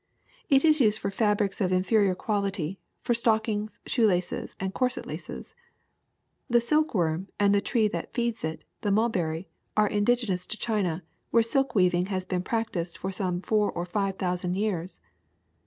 [0.49, 5.49] It is used for fabrics of inferior quality, for stockings, shoe laces, and corset laces.
[5.49, 5.53] ^^
[6.49, 11.03] The silkworm and the tree that feeds it, the mul berry, are indigenous to China,
[11.29, 15.01] where silk weaving has been practised for some four or five thousand years.